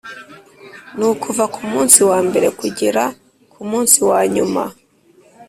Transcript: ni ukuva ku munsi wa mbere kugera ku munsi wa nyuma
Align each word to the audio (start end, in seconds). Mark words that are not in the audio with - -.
ni 0.97 1.05
ukuva 1.11 1.43
ku 1.53 1.61
munsi 1.71 1.99
wa 2.09 2.19
mbere 2.27 2.47
kugera 2.59 3.03
ku 3.51 3.61
munsi 3.69 3.97
wa 4.09 4.21
nyuma 4.33 4.63